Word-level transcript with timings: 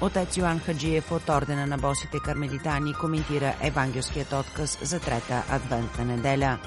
Отец 0.00 0.36
Йоан 0.36 0.58
Хаджиев 0.58 1.12
от 1.12 1.28
Ордена 1.28 1.66
на 1.66 1.78
босите 1.78 2.18
кармелитани 2.24 2.94
коментира 2.94 3.54
евангелският 3.62 4.32
отказ 4.32 4.78
за 4.82 5.00
трета 5.00 5.44
адвентна 5.50 6.04
неделя. 6.04 6.58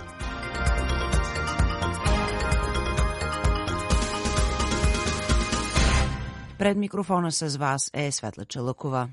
Пред 6.58 6.78
микрофона 6.78 7.32
с 7.32 7.58
вас 7.58 7.92
е 7.94 8.12
Светла 8.12 8.46
Чалъкова. 8.46 9.10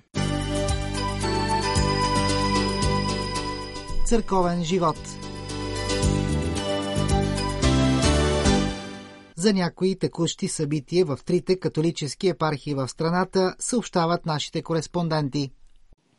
Църковен 4.05 4.65
живот 4.65 5.26
За 9.37 9.53
някои 9.53 9.99
текущи 9.99 10.49
събития 10.49 11.05
в 11.05 11.19
трите 11.25 11.57
католически 11.57 12.29
епархии 12.29 12.75
в 12.75 12.89
страната 12.89 13.55
съобщават 13.59 14.27
нашите 14.27 14.63
кореспонденти. 14.63 15.51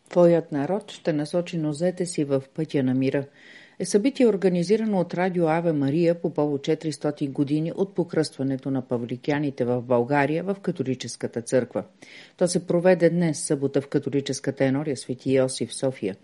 Твоят 0.09 0.51
народ 0.51 0.91
ще 0.91 1.13
насочи 1.13 1.57
нозете 1.57 2.05
си 2.05 2.23
в 2.23 2.43
пътя 2.55 2.83
на 2.83 2.93
мира– 2.93 3.25
е 3.79 3.85
събитие 3.85 4.27
организирано 4.27 4.99
от 4.99 5.13
Радио 5.13 5.47
Аве 5.47 5.73
Мария 5.73 6.21
по 6.21 6.33
повод 6.33 6.61
400 6.61 7.31
години 7.31 7.71
от 7.75 7.95
покръстването 7.95 8.71
на 8.71 8.87
павликяните 8.87 9.65
в 9.65 9.81
България 9.81 10.43
в 10.43 10.55
католическата 10.61 11.41
църква. 11.41 11.83
То 12.37 12.47
се 12.47 12.67
проведе 12.67 13.09
днес, 13.09 13.39
събота 13.39 13.81
в 13.81 13.87
католическата 13.87 14.65
енория 14.65 14.97
Свети 14.97 15.35
Йосиф 15.35 15.73
София. 15.75 16.15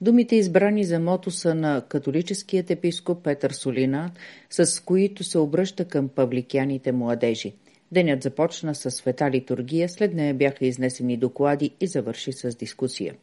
Думите 0.00 0.36
избрани 0.36 0.84
за 0.84 1.00
мото 1.00 1.30
са 1.30 1.54
на 1.54 1.82
католическият 1.88 2.70
епископ 2.70 3.24
Петър 3.24 3.50
Солина, 3.50 4.10
с 4.50 4.84
които 4.84 5.24
се 5.24 5.38
обръща 5.38 5.84
към 5.84 6.08
павликяните 6.08 6.92
младежи. 6.92 7.54
Денят 7.92 8.22
започна 8.22 8.74
с 8.74 8.90
света 8.90 9.30
литургия, 9.30 9.88
след 9.88 10.14
нея 10.14 10.34
бяха 10.34 10.66
изнесени 10.66 11.16
доклади 11.16 11.70
и 11.80 11.86
завърши 11.86 12.32
с 12.32 12.56
дискусия. 12.56 13.14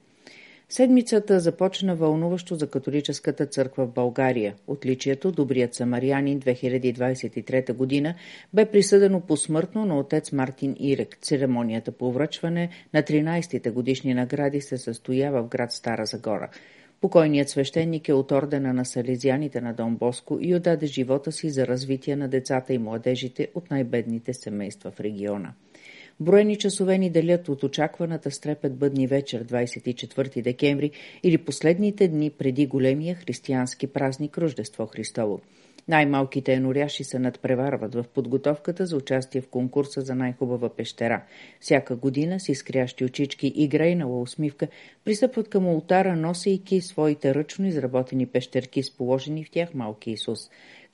Седмицата 0.69 1.39
започна 1.39 1.95
вълнуващо 1.95 2.55
за 2.55 2.67
католическата 2.67 3.45
църква 3.45 3.85
в 3.85 3.93
България. 3.93 4.55
Отличието 4.67 5.31
Добрият 5.31 5.73
самарянин 5.73 6.39
2023 6.39 7.73
година 7.73 8.15
бе 8.53 8.65
присъдено 8.65 9.21
посмъртно 9.21 9.85
на 9.85 9.99
отец 9.99 10.31
Мартин 10.31 10.75
Ирек. 10.79 11.17
Церемонията 11.21 11.91
по 11.91 12.11
връчване 12.11 12.69
на 12.93 13.03
13-те 13.03 13.71
годишни 13.71 14.13
награди 14.13 14.61
се 14.61 14.77
състоя 14.77 15.31
в 15.31 15.43
град 15.43 15.71
Стара 15.71 16.05
Загора. 16.05 16.49
Покойният 17.01 17.49
свещеник 17.49 18.09
е 18.09 18.13
от 18.13 18.31
ордена 18.31 18.73
на 18.73 18.85
салезяните 18.85 19.61
на 19.61 19.73
Дон 19.73 19.95
Боско 19.95 20.37
и 20.41 20.55
отдаде 20.55 20.85
живота 20.85 21.31
си 21.31 21.49
за 21.49 21.67
развитие 21.67 22.15
на 22.15 22.27
децата 22.27 22.73
и 22.73 22.77
младежите 22.77 23.47
от 23.55 23.71
най-бедните 23.71 24.33
семейства 24.33 24.91
в 24.91 24.99
региона. 24.99 25.53
Броени 26.19 26.55
часове 26.55 26.97
ни 26.97 27.09
делят 27.09 27.49
от 27.49 27.63
очакваната 27.63 28.31
стрепет 28.31 28.75
бъдни 28.75 29.07
вечер 29.07 29.45
24 29.45 30.41
декември 30.41 30.91
или 31.23 31.37
последните 31.37 32.07
дни 32.07 32.29
преди 32.29 32.65
големия 32.65 33.15
християнски 33.15 33.87
празник 33.87 34.37
Рождество 34.37 34.85
Христово. 34.85 35.41
Най-малките 35.87 36.53
еноряши 36.53 37.03
се 37.03 37.19
надпреварват 37.19 37.95
в 37.95 38.05
подготовката 38.13 38.85
за 38.85 38.97
участие 38.97 39.41
в 39.41 39.47
конкурса 39.47 40.01
за 40.01 40.15
най-хубава 40.15 40.69
пещера. 40.69 41.23
Всяка 41.59 41.95
година 41.95 42.39
с 42.39 42.49
изкрящи 42.49 43.05
очички 43.05 43.53
и 43.55 43.67
грейнала 43.67 44.21
усмивка 44.21 44.67
присъпват 45.05 45.49
към 45.49 45.67
ултара, 45.67 46.15
носейки 46.15 46.81
своите 46.81 47.35
ръчно 47.35 47.67
изработени 47.67 48.25
пещерки 48.25 48.83
с 48.83 48.97
положени 48.97 49.43
в 49.43 49.51
тях 49.51 49.73
малки 49.73 50.11
Исус. 50.11 50.39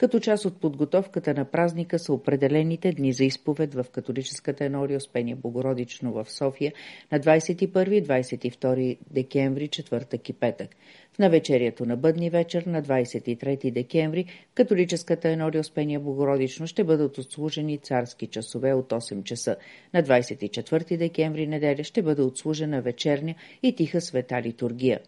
Като 0.01 0.19
част 0.19 0.45
от 0.45 0.59
подготовката 0.59 1.33
на 1.33 1.45
празника 1.45 1.99
са 1.99 2.13
определените 2.13 2.91
дни 2.91 3.13
за 3.13 3.23
изповед 3.23 3.73
в 3.73 3.85
католическата 3.91 4.65
енория 4.65 4.97
Успение 4.97 5.35
Богородично 5.35 6.13
в 6.13 6.25
София 6.29 6.73
на 7.11 7.19
21-22 7.19 8.97
декември, 9.11 9.67
четвъртък 9.67 10.29
и 10.29 10.33
петък. 10.33 10.69
В 11.13 11.19
навечерието 11.19 11.85
на 11.85 11.97
бъдни 11.97 12.29
вечер 12.29 12.63
на 12.63 12.83
23 12.83 13.71
декември 13.71 14.25
католическата 14.55 15.29
енория 15.29 15.61
Успение 15.61 15.99
Богородично 15.99 16.67
ще 16.67 16.83
бъдат 16.83 17.17
отслужени 17.17 17.77
царски 17.77 18.27
часове 18.27 18.73
от 18.73 18.89
8 18.89 19.23
часа. 19.23 19.55
На 19.93 20.03
24 20.03 20.97
декември 20.97 21.47
неделя 21.47 21.83
ще 21.83 22.01
бъде 22.01 22.21
отслужена 22.21 22.81
вечерня 22.81 23.35
и 23.63 23.75
тиха 23.75 24.01
света 24.01 24.41
литургия. 24.41 24.99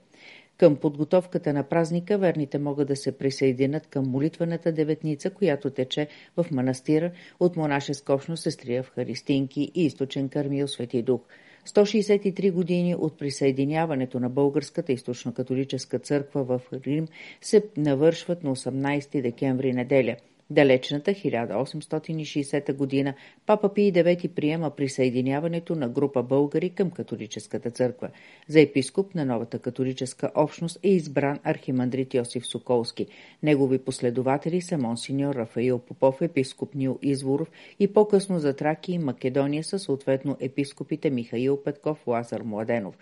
Към 0.58 0.76
подготовката 0.76 1.54
на 1.54 1.64
празника 1.64 2.18
верните 2.18 2.60
могат 2.60 2.88
да 2.88 2.96
се 2.96 3.18
присъединят 3.18 3.88
към 3.88 4.10
молитвената 4.10 4.72
деветница, 4.72 5.30
която 5.30 5.70
тече 5.70 6.08
в 6.38 6.46
манастира 6.52 7.12
от 7.40 7.56
монашеска 7.56 8.14
общност 8.14 8.44
Сестрия 8.44 8.84
в 8.84 8.90
Харистинки 8.90 9.72
и 9.76 9.86
източен 9.86 10.30
Кармил 10.30 10.68
Свети 10.68 11.02
Дух. 11.02 11.22
163 11.68 12.52
години 12.52 12.96
от 12.96 13.18
присъединяването 13.18 14.20
на 14.20 14.30
Българската 14.30 14.92
източно-католическа 14.92 16.04
църква 16.04 16.44
в 16.44 16.62
Рим 16.74 17.08
се 17.42 17.64
навършват 17.78 18.44
на 18.44 18.56
18 18.56 19.22
декември 19.22 19.74
неделя– 19.74 20.16
далечната 20.50 21.12
1860 21.12 22.74
година 22.74 23.14
Папа 23.46 23.74
Пий 23.74 23.92
IX 23.92 24.28
приема 24.28 24.70
присъединяването 24.70 25.76
на 25.76 25.90
група 25.90 26.24
българи 26.24 26.70
към 26.70 26.92
католическата 26.92 27.72
църква. 27.72 28.10
За 28.48 28.62
епископ 28.62 29.16
на 29.16 29.26
новата 29.26 29.60
католическа 29.60 30.32
общност 30.36 30.80
е 30.84 30.90
избран 30.90 31.40
архимандрит 31.44 32.14
Йосиф 32.14 32.48
Соколски. 32.48 33.08
Негови 33.44 33.78
последователи 33.78 34.62
са 34.62 34.78
монсеньор 34.78 35.36
Рафаил 35.36 35.80
Попов, 35.80 36.22
епископ 36.22 36.76
Нил 36.76 37.00
Изворов 37.02 37.52
и 37.80 37.94
по-късно 37.94 38.40
за 38.40 38.56
Траки 38.56 38.94
и 38.94 39.00
Македония 39.00 39.64
са 39.64 39.80
съответно 39.80 40.38
епископите 40.40 41.10
Михаил 41.10 41.64
Петков, 41.64 42.08
Лазар 42.08 42.42
Младенов. 42.42 42.98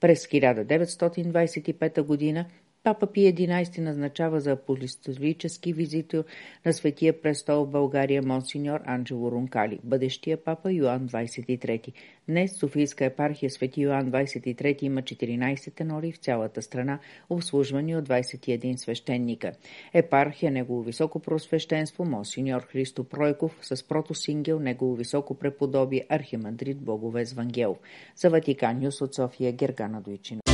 През 0.00 0.26
1925 0.26 2.02
година 2.02 2.46
Папа 2.84 3.06
Пи 3.06 3.20
11 3.20 3.78
назначава 3.78 4.40
за 4.40 4.52
апостолически 4.52 5.72
визитор 5.72 6.24
на 6.66 6.72
Светия 6.72 7.20
престол 7.22 7.64
в 7.64 7.70
България 7.70 8.22
монсеньор 8.22 8.80
Анджело 8.84 9.30
Рункали, 9.30 9.78
бъдещия 9.84 10.44
папа 10.44 10.72
Йоан 10.72 11.08
23. 11.08 11.92
Днес 12.28 12.58
Софийска 12.58 13.04
епархия 13.04 13.50
Свети 13.50 13.80
Йоан 13.80 14.12
23 14.12 14.82
има 14.82 15.02
14 15.02 15.74
тенори 15.74 16.12
в 16.12 16.18
цялата 16.18 16.62
страна, 16.62 16.98
обслужвани 17.30 17.96
от 17.96 18.08
21 18.08 18.76
свещеника. 18.76 19.52
Епархия 19.94 20.50
Негово 20.52 20.82
високо 20.82 21.18
просвещенство 21.18 22.04
монсеньор 22.04 22.62
Христо 22.62 23.04
Пройков 23.04 23.58
с 23.62 23.88
протосингел 23.88 24.60
Негово 24.60 24.94
високо 24.94 25.34
преподобие 25.34 26.06
архимандрит 26.08 26.78
Боговез 26.78 27.32
Вангелов. 27.32 27.78
За 28.16 28.30
Ватикан 28.30 28.86
от 29.00 29.14
София 29.14 29.52
Гергана 29.52 30.00
Дойчина. 30.00 30.53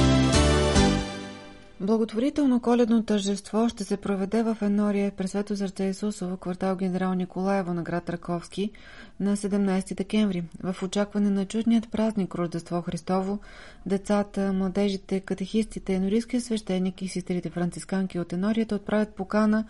Благотворително 1.83 2.61
коледно 2.61 3.05
тържество 3.05 3.69
ще 3.69 3.85
се 3.85 3.97
проведе 3.97 4.43
в 4.43 4.57
Енория 4.63 5.11
през 5.11 5.31
Свето 5.31 5.57
сърце 5.57 5.85
Исусово, 5.85 6.37
квартал 6.37 6.77
Генерал 6.77 7.15
Николаево 7.15 7.75
на 7.75 7.83
град 7.83 8.11
Раковски 8.11 8.71
на 9.21 9.37
17 9.37 9.95
декември. 9.95 10.45
В 10.63 10.83
очакване 10.83 11.31
на 11.31 11.47
чудният 11.47 11.91
празник 11.91 12.35
Рождество 12.35 12.83
Христово, 12.83 13.39
децата, 13.87 14.53
младежите, 14.53 15.21
катехистите, 15.21 15.95
енорийския 15.95 16.41
свещеник 16.41 17.03
и 17.03 17.09
сестрите 17.09 17.51
францисканки 17.51 18.19
от 18.19 18.33
Енорията 18.33 18.75
отправят 18.75 19.15
покана 19.15 19.65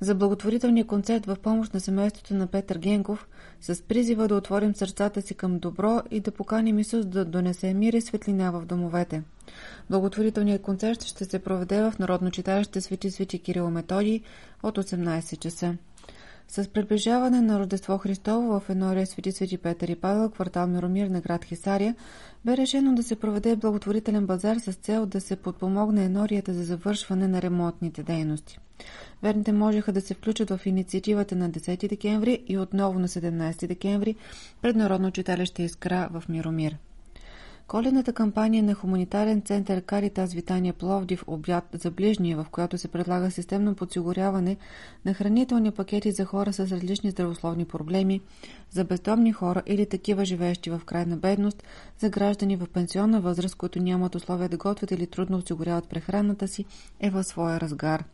за 0.00 0.14
благотворителния 0.14 0.86
концерт 0.86 1.26
в 1.26 1.36
помощ 1.42 1.74
на 1.74 1.80
семейството 1.80 2.34
на 2.34 2.46
Петър 2.46 2.78
Генков 2.78 3.28
с 3.60 3.82
призива 3.82 4.28
да 4.28 4.34
отворим 4.34 4.74
сърцата 4.74 5.22
си 5.22 5.34
към 5.34 5.58
добро 5.58 6.02
и 6.10 6.20
да 6.20 6.30
поканим 6.30 6.78
Исус 6.78 7.06
да 7.06 7.24
донесе 7.24 7.74
мир 7.74 7.92
и 7.92 8.00
светлина 8.00 8.50
в 8.50 8.66
домовете. 8.66 9.22
Благотворителният 9.90 10.62
концерт 10.62 11.02
ще 11.02 11.24
се 11.24 11.38
проведе 11.38 11.82
в 11.82 11.98
Народно 11.98 12.30
читалище 12.30 12.80
Свети 12.80 13.10
Свети 13.10 13.38
Кирил 13.38 13.70
Методи 13.70 14.22
от 14.62 14.78
18 14.78 15.38
часа. 15.38 15.76
С 16.50 16.68
приближаване 16.68 17.40
на 17.40 17.58
Рождество 17.58 17.98
Христово 17.98 18.60
в 18.60 18.70
Енория 18.70 19.06
Свети 19.06 19.32
Свети 19.32 19.58
Петър 19.58 19.88
и 19.88 19.96
Павел, 19.96 20.30
квартал 20.30 20.66
Миромир 20.66 21.06
на 21.06 21.20
град 21.20 21.44
Хисария, 21.44 21.94
бе 22.44 22.56
решено 22.56 22.94
да 22.94 23.02
се 23.02 23.16
проведе 23.16 23.56
благотворителен 23.56 24.26
базар 24.26 24.56
с 24.56 24.72
цел 24.72 25.06
да 25.06 25.20
се 25.20 25.36
подпомогне 25.36 26.04
енорията 26.04 26.54
за 26.54 26.64
завършване 26.64 27.28
на 27.28 27.42
ремонтните 27.42 28.02
дейности. 28.02 28.58
Верните 29.22 29.52
можеха 29.52 29.92
да 29.92 30.00
се 30.00 30.14
включат 30.14 30.50
в 30.50 30.66
инициативата 30.66 31.36
на 31.36 31.50
10 31.50 31.88
декември 31.88 32.42
и 32.46 32.58
отново 32.58 32.98
на 32.98 33.08
17 33.08 33.66
декември 33.66 34.16
пред 34.62 34.76
Народно 34.76 35.10
читалище 35.10 35.62
Искра 35.62 36.08
в 36.12 36.28
Миромир. 36.28 36.76
Коледната 37.68 38.12
кампания 38.12 38.62
на 38.62 38.74
хуманитарен 38.74 39.42
център 39.42 39.82
Каритас 39.82 40.32
Витания 40.32 40.74
Пловдив 40.74 41.24
обяд 41.26 41.64
за 41.72 41.90
ближния, 41.90 42.36
в 42.36 42.46
която 42.50 42.78
се 42.78 42.88
предлага 42.88 43.30
системно 43.30 43.74
подсигуряване 43.74 44.56
на 45.04 45.14
хранителни 45.14 45.70
пакети 45.70 46.12
за 46.12 46.24
хора 46.24 46.52
с 46.52 46.58
различни 46.58 47.10
здравословни 47.10 47.64
проблеми, 47.64 48.20
за 48.70 48.84
бездомни 48.84 49.32
хора 49.32 49.62
или 49.66 49.86
такива 49.86 50.24
живеещи 50.24 50.70
в 50.70 50.80
крайна 50.86 51.16
бедност, 51.16 51.62
за 51.98 52.08
граждани 52.08 52.56
в 52.56 52.66
пенсионна 52.72 53.20
възраст, 53.20 53.54
които 53.54 53.82
нямат 53.82 54.14
условия 54.14 54.48
да 54.48 54.56
готвят 54.56 54.90
или 54.90 55.06
трудно 55.06 55.36
осигуряват 55.36 55.88
прехраната 55.88 56.48
си, 56.48 56.64
е 57.00 57.10
в 57.10 57.24
своя 57.24 57.60
разгар. 57.60 58.04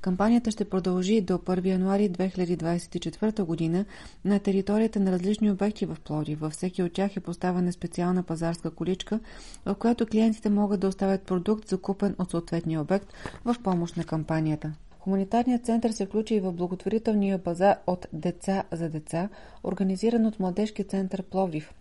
Кампанията 0.00 0.50
ще 0.50 0.64
продължи 0.64 1.20
до 1.20 1.34
1 1.34 1.66
януари 1.66 2.10
2024 2.10 3.42
година 3.42 3.84
на 4.24 4.38
територията 4.38 5.00
на 5.00 5.12
различни 5.12 5.50
обекти 5.50 5.86
в 5.86 5.96
Пловдив. 6.04 6.40
Във 6.40 6.52
всеки 6.52 6.82
от 6.82 6.92
тях 6.92 7.16
е 7.16 7.20
поставена 7.20 7.72
специална 7.72 8.22
пазарска 8.22 8.70
количка 8.70 8.99
количка, 9.04 9.20
в 9.66 9.74
която 9.74 10.06
клиентите 10.06 10.50
могат 10.50 10.80
да 10.80 10.88
оставят 10.88 11.22
продукт, 11.22 11.68
закупен 11.68 12.16
от 12.18 12.30
съответния 12.30 12.80
обект, 12.80 13.06
в 13.44 13.56
помощ 13.62 13.96
на 13.96 14.04
кампанията. 14.04 14.72
Хуманитарният 14.98 15.64
център 15.64 15.90
се 15.90 16.06
включи 16.06 16.34
и 16.34 16.40
в 16.40 16.52
благотворителния 16.52 17.38
базар 17.38 17.76
от 17.86 18.06
Деца 18.12 18.64
за 18.72 18.88
деца, 18.88 19.28
организиран 19.64 20.26
от 20.26 20.40
Младежки 20.40 20.84
център 20.84 21.22
Пловдив. 21.22 21.72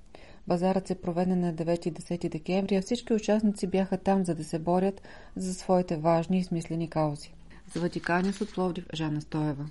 Базарът 0.48 0.88
се 0.88 0.96
проведе 0.96 1.36
на 1.36 1.54
9 1.54 1.88
и 1.88 1.94
10 1.94 2.30
декември, 2.30 2.76
а 2.76 2.82
всички 2.82 3.14
участници 3.14 3.68
бяха 3.68 3.98
там, 3.98 4.26
за 4.26 4.36
да 4.36 4.44
се 4.44 4.60
борят 4.60 5.02
за 5.36 5.54
своите 5.54 5.98
важни 5.98 6.40
и 6.40 6.44
смислени 6.44 6.90
каузи. 6.90 7.34
За 7.74 7.80
Ватиканец 7.80 8.42
от 8.42 8.54
Пловдив, 8.54 8.86
Жана 8.94 9.22
Стоева. 9.22 9.66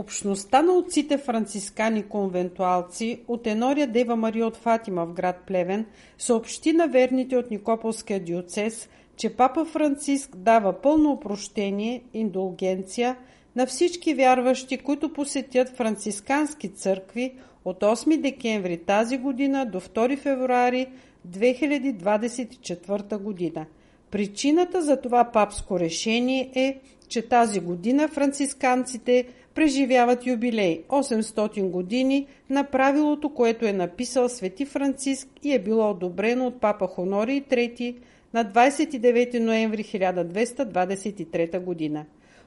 Общността 0.00 0.62
на 0.62 0.72
отците 0.72 1.18
францискани 1.18 2.02
конвентуалци 2.02 3.20
от 3.28 3.46
Енория 3.46 3.86
Дева 3.86 4.16
Мария 4.16 4.46
от 4.46 4.56
Фатима 4.56 5.06
в 5.06 5.12
град 5.12 5.36
Плевен 5.46 5.86
съобщи 6.18 6.72
на 6.72 6.86
верните 6.88 7.36
от 7.36 7.50
Никополския 7.50 8.20
диоцес, 8.20 8.88
че 9.16 9.36
папа 9.36 9.64
Франциск 9.64 10.36
дава 10.36 10.72
пълно 10.72 11.12
опрощение, 11.12 12.02
индулгенция 12.14 13.16
на 13.56 13.66
всички 13.66 14.14
вярващи, 14.14 14.78
които 14.78 15.12
посетят 15.12 15.76
францискански 15.76 16.68
църкви 16.68 17.34
от 17.64 17.80
8 17.80 18.20
декември 18.20 18.76
тази 18.76 19.18
година 19.18 19.66
до 19.66 19.80
2 19.80 20.18
февруари 20.18 20.86
2024 21.28 23.18
година. 23.18 23.66
Причината 24.10 24.82
за 24.82 25.00
това 25.00 25.24
папско 25.24 25.80
решение 25.80 26.50
е, 26.54 26.80
че 27.08 27.28
тази 27.28 27.60
година 27.60 28.08
францисканците– 28.08 29.26
преживяват 29.60 30.26
юбилей 30.26 30.84
800 30.88 31.70
години 31.70 32.26
на 32.50 32.64
правилото, 32.64 33.34
което 33.34 33.66
е 33.66 33.72
написал 33.72 34.28
Свети 34.28 34.66
Франциск 34.66 35.28
и 35.42 35.52
е 35.52 35.58
било 35.58 35.90
одобрено 35.90 36.46
от 36.46 36.60
папа 36.60 36.86
Хонорий 36.86 37.42
III 37.42 37.96
на 38.34 38.44
29 38.44 39.38
ноември 39.38 39.84
1223 39.84 41.60
година. 41.60 42.04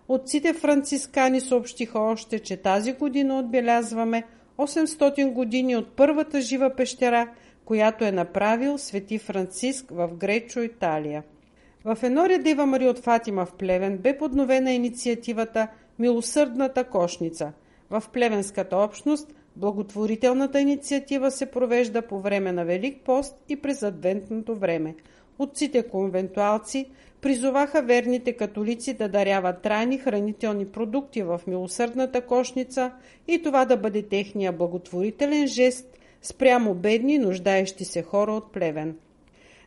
Отците 0.07 0.53
францискани 0.53 1.41
съобщиха 1.41 1.99
още, 1.99 2.39
че 2.39 2.57
тази 2.57 2.93
година 2.93 3.39
отбелязваме 3.39 4.23
800 4.57 5.31
години 5.31 5.75
от 5.75 5.95
първата 5.95 6.41
жива 6.41 6.69
пещера, 6.69 7.29
която 7.65 8.05
е 8.05 8.11
направил 8.11 8.77
Свети 8.77 9.17
Франциск 9.17 9.85
в 9.91 10.09
Гречо, 10.13 10.59
Италия. 10.59 11.23
В 11.85 11.97
Енория 12.03 12.39
Дева 12.39 12.65
Мария 12.65 12.91
от 12.91 12.99
Фатима 12.99 13.45
в 13.45 13.53
Плевен 13.53 13.97
бе 13.97 14.17
подновена 14.17 14.71
инициативата– 14.71 15.67
Милосърдната 16.03 16.83
кошница. 16.83 17.51
В 17.89 18.03
плевенската 18.13 18.77
общност 18.77 19.35
благотворителната 19.55 20.59
инициатива 20.59 21.31
се 21.31 21.45
провежда 21.45 22.01
по 22.01 22.19
време 22.19 22.51
на 22.51 22.65
Велик 22.65 23.01
пост 23.01 23.35
и 23.49 23.55
през 23.55 23.83
адвентното 23.83 24.55
време. 24.55 24.95
Отците 25.39 25.83
конвентуалци 25.83 26.89
призоваха 27.21 27.81
верните 27.81 28.33
католици 28.33 28.93
да 28.93 29.09
даряват 29.09 29.61
трайни 29.61 29.97
хранителни 29.97 30.65
продукти 30.65 31.23
в 31.23 31.41
милосърдната 31.47 32.21
кошница 32.21 32.91
и 33.27 33.41
това 33.41 33.65
да 33.65 33.77
бъде 33.77 34.01
техния 34.01 34.51
благотворителен 34.51 35.47
жест 35.47 35.97
спрямо 36.21 36.73
бедни, 36.73 37.17
нуждаещи 37.17 37.85
се 37.85 38.03
хора 38.03 38.31
от 38.31 38.51
плевен. 38.51 38.97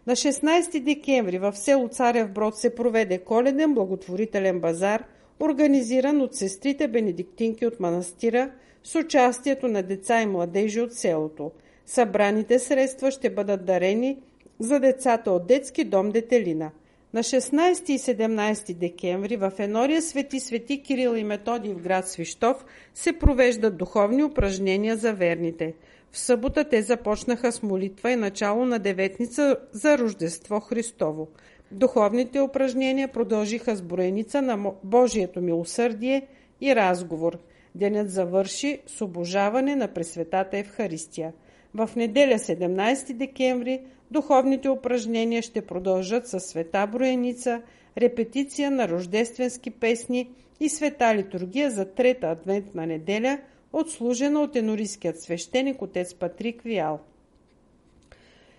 На 0.06 0.12
16 0.12 0.80
декември 0.80 1.38
в 1.38 1.56
село 1.56 1.88
Царев 1.88 2.30
Брод 2.30 2.56
се 2.56 2.74
проведе 2.74 3.18
коледен 3.18 3.74
благотворителен 3.74 4.60
базар– 4.60 5.04
организиран 5.40 6.22
от 6.22 6.34
сестрите 6.34 6.88
бенедиктинки 6.88 7.66
от 7.66 7.80
манастира 7.80 8.50
с 8.84 8.94
участието 8.94 9.68
на 9.68 9.82
деца 9.82 10.22
и 10.22 10.26
младежи 10.26 10.80
от 10.80 10.94
селото. 10.94 11.50
Събраните 11.86 12.58
средства 12.58 13.10
ще 13.10 13.30
бъдат 13.30 13.64
дарени 13.64 14.18
за 14.58 14.80
децата 14.80 15.30
от 15.30 15.46
детски 15.46 15.84
дом 15.84 16.10
Детелина. 16.10 16.70
На 17.14 17.22
16 17.22 17.90
и 17.90 17.98
17 17.98 18.74
декември 18.74 19.36
в 19.36 19.52
Енория 19.58 20.02
Свети 20.02 20.40
Свети 20.40 20.82
Кирил 20.82 21.16
и 21.16 21.24
Методий 21.24 21.72
в 21.72 21.82
град 21.82 22.08
Свищов 22.08 22.64
се 22.94 23.12
провеждат 23.12 23.76
духовни 23.76 24.24
упражнения 24.24 24.96
за 24.96 25.12
верните. 25.12 25.74
В 26.12 26.18
събота 26.18 26.64
те 26.64 26.82
започнаха 26.82 27.52
с 27.52 27.62
молитва 27.62 28.10
и 28.10 28.16
начало 28.16 28.64
на 28.64 28.78
деветница 28.78 29.56
за 29.72 29.98
Рождество 29.98 30.60
Христово. 30.60 31.28
Духовните 31.72 32.40
упражнения 32.40 33.08
продължиха 33.08 33.76
с 33.76 33.82
броеница 33.82 34.42
на 34.42 34.72
Божието 34.84 35.40
милосърдие 35.40 36.26
и 36.60 36.76
разговор. 36.76 37.38
Денят 37.74 38.10
завърши 38.10 38.80
с 38.86 39.04
обожаване 39.04 39.76
на 39.76 39.88
Пресветата 39.88 40.58
Евхаристия. 40.58 41.32
В 41.74 41.90
неделя 41.96 42.38
17 42.38 43.12
декември 43.12 43.80
духовните 44.10 44.68
упражнения 44.68 45.42
ще 45.42 45.66
продължат 45.66 46.28
с 46.28 46.40
света 46.40 46.86
броеница, 46.86 47.62
репетиция 47.98 48.70
на 48.70 48.88
рождественски 48.88 49.70
песни 49.70 50.30
и 50.60 50.68
света 50.68 51.14
литургия 51.14 51.70
за 51.70 51.84
трета 51.84 52.26
адвентна 52.26 52.86
неделя, 52.86 53.38
отслужена 53.72 54.40
от 54.40 54.56
енорийският 54.56 55.20
свещеник 55.20 55.82
отец 55.82 56.14
Патрик 56.14 56.62
Виал. 56.62 57.00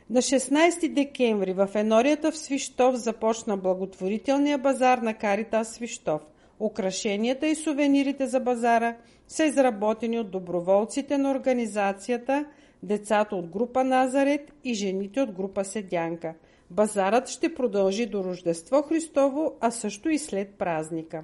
На 0.10 0.22
16 0.22 0.94
декември 0.94 1.54
в 1.54 1.70
Енорията 1.76 2.32
в 2.32 2.38
Свищов 2.38 2.96
започна 2.96 3.58
благотворителния 3.58 4.58
базар 4.58 4.98
на 4.98 5.14
Карита 5.14 5.66
Свищов. 5.66 6.22
Украшенията 6.60 7.48
и 7.48 7.56
сувенирите 7.56 8.28
за 8.28 8.40
базара 8.40 8.96
са 9.28 9.44
изработени 9.44 10.20
от 10.20 10.32
доброволците 10.32 11.18
на 11.18 11.32
организацията, 11.32 12.46
децата 12.84 13.36
от 13.36 13.48
група 13.48 13.84
Назарет 13.84 14.54
и 14.64 14.74
жените 14.74 15.22
от 15.22 15.32
група 15.32 15.66
Седянка. 15.66 16.34
Базарът 16.72 17.30
ще 17.30 17.54
продължи 17.54 18.06
до 18.06 18.24
Рождество 18.24 18.82
Христово, 18.82 19.54
а 19.62 19.72
също 19.72 20.10
и 20.10 20.18
след 20.18 20.54
празника. 20.54 21.24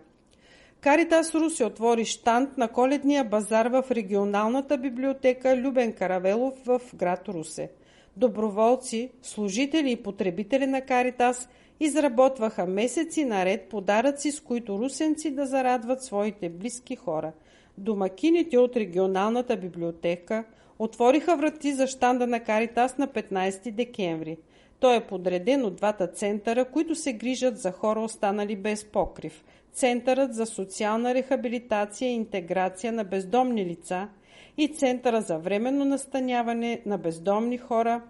Каритас 0.82 1.36
Руси 1.36 1.64
отвори 1.64 2.06
штант 2.06 2.58
на 2.58 2.68
коледния 2.68 3.24
базар 3.24 3.66
в 3.66 3.84
регионалната 3.92 4.78
библиотека 4.78 5.58
Любен 5.58 5.94
Каравелов 5.94 6.54
в 6.66 6.82
град 6.96 7.30
Русе– 7.30 7.70
доброволци, 8.18 9.10
служители 9.22 9.92
и 9.92 10.04
потребители 10.04 10.68
на 10.68 10.82
Каритас 10.82 11.50
изработваха 11.80 12.66
месеци 12.66 13.26
наред 13.26 13.70
подаръци, 13.70 14.32
с 14.32 14.42
които 14.42 14.80
русенци 14.80 15.32
да 15.32 15.46
зарадват 15.46 16.04
своите 16.04 16.50
близки 16.50 16.96
хора. 16.96 17.32
Домакините 17.78 18.58
от 18.58 18.76
регионалната 18.76 19.58
библиотека 19.58 20.44
отвориха 20.80 21.36
врати 21.38 21.74
за 21.74 21.88
щанда 21.88 22.28
на 22.28 22.40
Каритас 22.40 22.98
на 22.98 23.08
15 23.08 23.72
декември. 23.72 24.38
Той 24.80 24.96
е 24.96 25.08
подреден 25.08 25.66
от 25.66 25.76
двата 25.76 26.08
центъра, 26.08 26.66
които 26.66 26.96
се 26.96 27.14
грижат 27.14 27.58
за 27.58 27.72
хора 27.72 28.00
останали 28.00 28.56
без 28.56 28.86
покрив. 28.86 29.44
Центърът 29.74 30.34
за 30.34 30.46
социална 30.46 31.14
рехабилитация 31.14 32.10
и 32.10 32.16
интеграция 32.16 32.94
на 32.94 33.04
бездомни 33.04 33.66
лица– 33.66 34.10
и 34.58 34.68
Центъра 34.68 35.22
за 35.22 35.38
временно 35.38 35.86
настаняване 35.86 36.82
на 36.86 36.98
бездомни 36.98 37.58
хора 37.58 38.02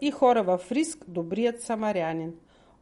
и 0.00 0.10
хора 0.10 0.42
в 0.42 0.60
риск 0.72 1.04
Добрият 1.08 1.62
самарянин. 1.62 2.32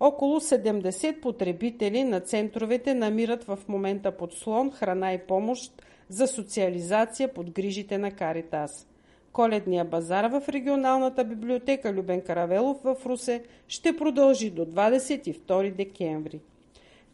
Около 0.00 0.40
70 0.40 1.20
потребители 1.20 2.04
на 2.04 2.20
центровете 2.20 2.94
намират 2.94 3.44
в 3.44 3.58
момента 3.68 4.16
подслон, 4.16 4.70
храна 4.70 5.12
и 5.12 5.18
помощ 5.26 5.82
за 6.08 6.26
социализация 6.26 7.34
под 7.34 7.50
грижите 7.50 7.98
на 7.98 8.10
Каритас. 8.10 8.86
Коледния 9.32 9.84
базар 9.84 10.24
в 10.24 10.48
регионалната 10.48 11.24
библиотека 11.24 11.92
Любен 11.92 12.20
Каравелов 12.20 12.82
в 12.82 12.96
Русе 13.06 13.42
ще 13.68 13.96
продължи 13.96 14.50
до 14.50 14.66
22 14.66 15.74
декември. 15.74 16.40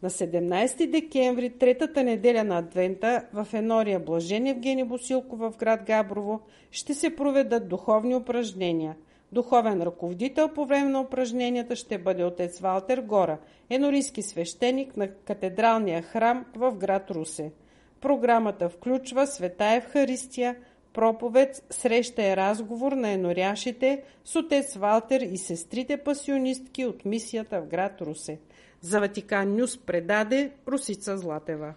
На 0.02 0.10
17 0.10 0.90
декември, 0.90 1.50
третата 1.50 2.04
неделя 2.04 2.44
на 2.44 2.58
Адвента, 2.58 3.24
в 3.32 3.46
Енория 3.54 4.00
Блажен 4.00 4.46
Евгений 4.46 4.84
Босилко 4.84 5.36
в 5.36 5.54
град 5.58 5.80
Габрово 5.86 6.40
ще 6.70 6.94
се 6.94 7.16
проведат 7.16 7.68
духовни 7.68 8.14
упражнения. 8.14 8.96
Духовен 9.32 9.82
ръководител 9.82 10.48
по 10.48 10.66
време 10.66 10.88
на 10.88 11.00
упражненията 11.00 11.76
ще 11.76 11.98
бъде 11.98 12.24
отец 12.24 12.60
Валтер 12.60 12.98
Гора, 12.98 13.38
енорийски 13.70 14.22
свещеник 14.22 14.96
на 14.96 15.08
катедралния 15.08 16.02
храм 16.02 16.44
в 16.56 16.72
град 16.72 17.10
Русе. 17.10 17.52
Програмата 18.00 18.68
включва 18.68 19.26
Света 19.26 19.64
Евхаристия, 19.64 20.56
проповед, 20.98 21.64
среща 21.70 22.22
е 22.22 22.36
разговор 22.36 22.92
на 22.92 23.10
еноряшите 23.10 24.02
с 24.24 24.36
отец 24.36 24.76
Валтер 24.76 25.20
и 25.20 25.36
сестрите 25.36 25.96
пасионистки 25.96 26.86
от 26.86 27.04
мисията 27.04 27.60
в 27.60 27.66
град 27.66 28.00
Русе. 28.00 28.38
За 28.80 29.00
Ватикан 29.00 29.56
Нюс 29.56 29.78
предаде 29.78 30.50
Русица 30.68 31.18
Златева. 31.18 31.74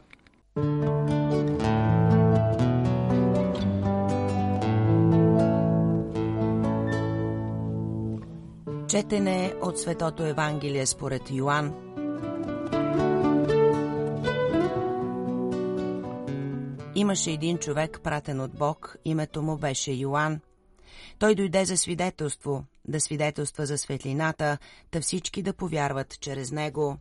Четене 8.87 9.53
от 9.61 9.79
Светото 9.79 10.25
Евангелие 10.25 10.85
според 10.85 11.21
Йоанн. 11.31 11.90
Имаше 17.01 17.31
един 17.31 17.57
човек, 17.57 17.99
пратен 18.03 18.41
от 18.41 18.51
Бог, 18.51 18.95
името 19.05 19.41
му 19.41 19.57
беше 19.57 19.91
Йоанн. 19.91 20.39
Той 21.19 21.35
дойде 21.35 21.65
за 21.65 21.77
свидетелство, 21.77 22.65
да 22.87 23.01
свидетелства 23.01 23.65
за 23.65 23.77
светлината, 23.77 24.57
та 24.91 25.01
всички 25.01 25.41
да 25.41 25.53
повярват 25.53 26.19
чрез 26.19 26.51
него. 26.51 26.97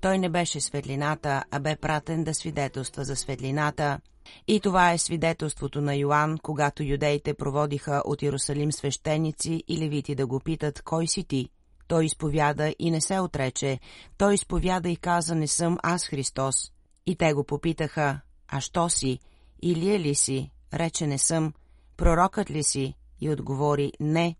Той 0.00 0.18
не 0.18 0.28
беше 0.28 0.60
светлината, 0.60 1.44
а 1.50 1.60
бе 1.60 1.76
пратен 1.76 2.24
да 2.24 2.34
свидетелства 2.34 3.04
за 3.04 3.16
светлината. 3.16 4.00
И 4.48 4.60
това 4.60 4.92
е 4.92 4.98
свидетелството 4.98 5.80
на 5.80 5.94
Йоанн, 5.94 6.38
когато 6.38 6.82
юдеите 6.82 7.34
проводиха 7.34 8.02
от 8.04 8.22
Иерусалим 8.22 8.72
свещеници 8.72 9.64
и 9.68 9.78
левити 9.78 10.14
да 10.14 10.26
го 10.26 10.40
питат 10.40 10.82
«Кой 10.82 11.06
си 11.06 11.24
ти?» 11.24 11.48
Той 11.88 12.04
изповяда 12.04 12.74
и 12.78 12.90
не 12.90 13.00
се 13.00 13.20
отрече. 13.20 13.80
Той 14.18 14.34
изповяда 14.34 14.88
и 14.88 14.96
каза 14.96 15.34
«Не 15.34 15.46
съм 15.46 15.78
аз 15.82 16.06
Христос». 16.06 16.72
И 17.06 17.16
те 17.16 17.32
го 17.32 17.44
попитаха 17.44 18.20
«А 18.52 18.60
що 18.60 18.88
си? 18.88 19.18
Илия 19.62 19.98
ли 19.98 20.14
си?» 20.14 20.50
Рече 20.74 21.06
«Не 21.06 21.18
съм». 21.18 21.52
«Пророкът 21.96 22.50
ли 22.50 22.62
си?» 22.62 22.94
И 23.20 23.30
отговори 23.30 23.92
«Не». 24.00 24.36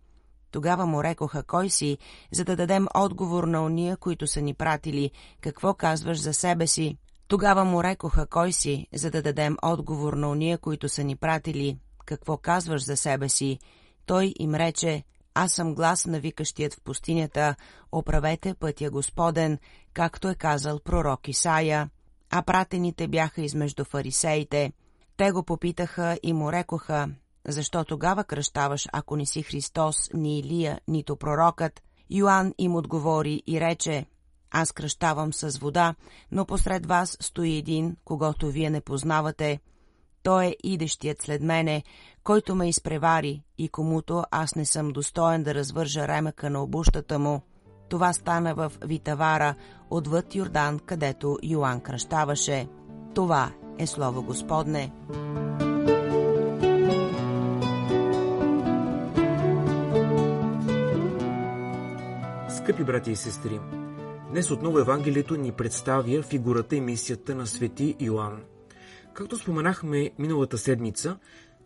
Тогава 0.50 0.86
му 0.86 1.02
рекоха 1.04 1.42
кой 1.42 1.70
си, 1.70 1.98
за 2.32 2.44
да 2.44 2.56
дадем 2.56 2.86
отговор 2.94 3.44
на 3.44 3.64
ония, 3.64 3.96
които 3.96 4.26
са 4.26 4.40
ни 4.40 4.54
пратили. 4.54 5.10
Какво 5.40 5.74
казваш 5.74 6.20
за 6.20 6.34
себе 6.34 6.66
си? 6.66 6.98
Тогава 7.28 7.64
му 7.64 7.82
рекоха 7.82 8.26
кой 8.26 8.52
си, 8.52 8.86
за 8.94 9.10
да 9.10 9.22
дадем 9.22 9.56
отговор 9.62 10.12
на 10.12 10.30
ония, 10.30 10.58
които 10.58 10.88
са 10.88 11.04
ни 11.04 11.16
пратили. 11.16 11.78
Какво 12.06 12.36
казваш 12.36 12.84
за 12.84 12.96
себе 12.96 13.28
си? 13.28 13.58
Той 14.06 14.34
им 14.38 14.54
рече, 14.54 15.04
аз 15.34 15.52
съм 15.52 15.74
глас 15.74 16.06
на 16.06 16.20
викащият 16.20 16.74
в 16.74 16.80
пустинята, 16.80 17.54
оправете 17.92 18.54
пътя 18.54 18.90
Господен, 18.90 19.58
както 19.92 20.28
е 20.28 20.34
казал 20.34 20.80
пророк 20.84 21.28
Исаия. 21.28 21.90
А 22.30 22.42
пратените 22.42 23.08
бяха 23.08 23.42
измежду 23.42 23.84
фарисеите. 23.84 24.72
Те 25.16 25.32
го 25.32 25.42
попитаха 25.42 26.18
и 26.22 26.32
му 26.32 26.52
рекоха, 26.52 27.08
защо 27.48 27.84
тогава 27.84 28.24
кръщаваш, 28.24 28.88
ако 28.92 29.16
не 29.16 29.26
си 29.26 29.42
Христос, 29.42 30.10
ни 30.14 30.38
Илия, 30.38 30.80
нито 30.88 31.16
пророкът? 31.16 31.82
Йоанн 32.10 32.54
им 32.58 32.76
отговори 32.76 33.42
и 33.46 33.60
рече, 33.60 34.06
аз 34.50 34.72
кръщавам 34.72 35.32
с 35.32 35.58
вода, 35.58 35.94
но 36.30 36.46
посред 36.46 36.86
вас 36.86 37.16
стои 37.20 37.56
един, 37.56 37.96
когато 38.04 38.50
вие 38.50 38.70
не 38.70 38.80
познавате. 38.80 39.60
Той 40.22 40.46
е 40.46 40.56
идещият 40.64 41.22
след 41.22 41.42
мене, 41.42 41.82
който 42.24 42.54
ме 42.54 42.68
изпревари 42.68 43.42
и 43.58 43.68
комуто 43.68 44.24
аз 44.30 44.54
не 44.54 44.64
съм 44.64 44.88
достоен 44.88 45.42
да 45.42 45.54
развържа 45.54 46.08
ремъка 46.08 46.50
на 46.50 46.62
обущата 46.62 47.18
му. 47.18 47.40
Това 47.90 48.12
стана 48.12 48.54
в 48.54 48.72
Витавара, 48.84 49.54
отвъд 49.90 50.34
Йордан, 50.34 50.78
където 50.78 51.38
Йоанн 51.42 51.80
кръщаваше. 51.80 52.68
Това 53.14 53.52
е 53.78 53.86
Слово 53.86 54.22
Господне. 54.22 54.92
Скъпи 62.48 62.84
брати 62.84 63.10
и 63.10 63.16
сестри, 63.16 63.60
днес 64.30 64.50
отново 64.50 64.78
Евангелието 64.78 65.36
ни 65.36 65.52
представя 65.52 66.22
фигурата 66.22 66.76
и 66.76 66.80
мисията 66.80 67.34
на 67.34 67.46
свети 67.46 67.96
Йоанн. 68.00 68.42
Както 69.14 69.36
споменахме 69.36 70.10
миналата 70.18 70.58
седмица, 70.58 71.18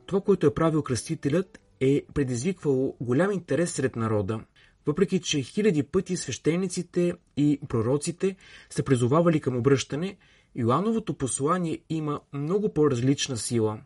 това, 0.06 0.20
което 0.20 0.46
е 0.46 0.54
правил 0.54 0.82
кръстителят, 0.82 1.60
е 1.80 2.04
предизвиквало 2.14 2.96
голям 3.00 3.32
интерес 3.32 3.72
сред 3.72 3.96
народа. 3.96 4.40
Въпреки, 4.86 5.20
че 5.20 5.42
хиляди 5.42 5.82
пъти 5.82 6.16
свещениците 6.16 7.14
и 7.36 7.60
пророците 7.68 8.36
са 8.70 8.82
призовавали 8.82 9.40
към 9.40 9.56
обръщане, 9.56 10.16
Йоановото 10.56 11.14
послание 11.14 11.78
има 11.88 12.20
много 12.32 12.74
по-различна 12.74 13.36
сила. 13.36 13.78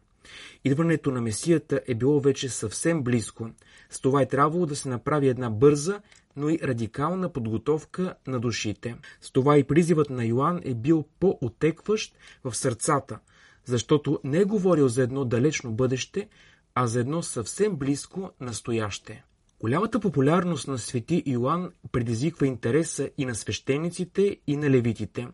Идването 0.64 1.10
на 1.10 1.20
Месията 1.20 1.80
е 1.88 1.94
било 1.94 2.20
вече 2.20 2.48
съвсем 2.48 3.02
близко. 3.02 3.50
С 3.90 4.00
това 4.00 4.22
е 4.22 4.28
трябвало 4.28 4.66
да 4.66 4.76
се 4.76 4.88
направи 4.88 5.28
една 5.28 5.50
бърза 5.50 6.00
но 6.38 6.48
и 6.48 6.58
радикална 6.62 7.32
подготовка 7.32 8.14
на 8.26 8.40
душите. 8.40 8.96
С 9.20 9.30
това 9.30 9.58
и 9.58 9.64
призивът 9.64 10.10
на 10.10 10.24
Йоанн 10.24 10.60
е 10.64 10.74
бил 10.74 11.04
по-отекващ 11.20 12.16
в 12.44 12.54
сърцата, 12.54 13.18
защото 13.64 14.20
не 14.24 14.38
е 14.38 14.44
говорил 14.44 14.88
за 14.88 15.02
едно 15.02 15.24
далечно 15.24 15.72
бъдеще, 15.72 16.28
а 16.74 16.86
за 16.86 17.00
едно 17.00 17.22
съвсем 17.22 17.76
близко 17.76 18.30
настояще. 18.40 19.24
Голямата 19.60 20.00
популярност 20.00 20.68
на 20.68 20.78
свети 20.78 21.22
Йоанн 21.26 21.72
предизвиква 21.92 22.46
интереса 22.46 23.10
и 23.18 23.26
на 23.26 23.34
свещениците, 23.34 24.36
и 24.46 24.56
на 24.56 24.70
левитите. 24.70 25.28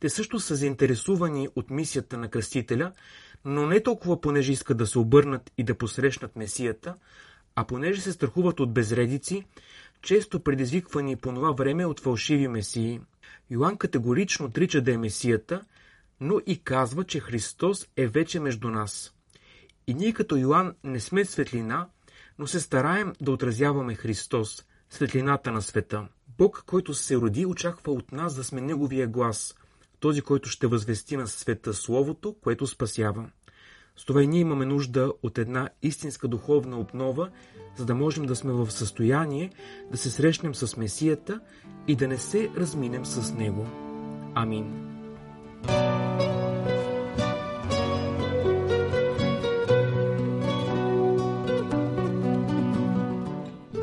Те 0.00 0.08
също 0.08 0.40
са 0.40 0.56
заинтересувани 0.56 1.48
от 1.56 1.70
мисията 1.70 2.18
на 2.18 2.28
кръстителя, 2.28 2.92
но 3.44 3.66
не 3.66 3.82
толкова 3.82 4.20
понеже 4.20 4.52
искат 4.52 4.76
да 4.76 4.86
се 4.86 4.98
обърнат 4.98 5.52
и 5.58 5.64
да 5.64 5.78
посрещнат 5.78 6.36
Месията, 6.36 6.94
а 7.54 7.64
понеже 7.64 8.00
се 8.00 8.12
страхуват 8.12 8.60
от 8.60 8.72
безредици, 8.72 9.44
често 10.02 10.40
предизвиквани 10.40 11.16
по 11.16 11.34
това 11.34 11.52
време 11.52 11.86
от 11.86 12.00
фалшиви 12.00 12.48
месии. 12.48 13.00
Йоанн 13.50 13.76
категорично 13.76 14.46
отрича 14.46 14.82
да 14.82 14.92
е 14.92 14.96
месията, 14.96 15.60
но 16.20 16.40
и 16.46 16.58
казва, 16.58 17.04
че 17.04 17.20
Христос 17.20 17.88
е 17.96 18.06
вече 18.06 18.40
между 18.40 18.70
нас. 18.70 19.14
И 19.86 19.94
ние 19.94 20.12
като 20.12 20.36
Йоанн 20.36 20.74
не 20.84 21.00
сме 21.00 21.24
светлина, 21.24 21.88
но 22.38 22.46
се 22.46 22.60
стараем 22.60 23.12
да 23.20 23.30
отразяваме 23.30 23.94
Христос, 23.94 24.64
светлината 24.90 25.52
на 25.52 25.62
света. 25.62 26.08
Бог, 26.38 26.64
който 26.66 26.94
се 26.94 27.16
роди, 27.16 27.46
очаква 27.46 27.92
от 27.92 28.12
нас 28.12 28.34
да 28.34 28.44
сме 28.44 28.60
Неговия 28.60 29.08
глас, 29.08 29.54
този, 30.00 30.20
който 30.20 30.48
ще 30.48 30.66
възвести 30.66 31.16
на 31.16 31.26
света 31.26 31.74
Словото, 31.74 32.36
което 32.42 32.66
спасява. 32.66 33.30
С 33.96 34.04
това 34.04 34.22
и 34.22 34.26
ние 34.26 34.40
имаме 34.40 34.66
нужда 34.66 35.12
от 35.22 35.38
една 35.38 35.68
истинска 35.82 36.28
духовна 36.28 36.80
обнова, 36.80 37.30
за 37.76 37.84
да 37.84 37.94
можем 37.94 38.26
да 38.26 38.36
сме 38.36 38.52
в 38.52 38.70
състояние 38.70 39.50
да 39.90 39.96
се 39.96 40.10
срещнем 40.10 40.54
с 40.54 40.76
Месията 40.76 41.40
и 41.88 41.96
да 41.96 42.08
не 42.08 42.18
се 42.18 42.50
разминем 42.56 43.06
с 43.06 43.34
Него. 43.34 43.66
Амин. 44.34 44.88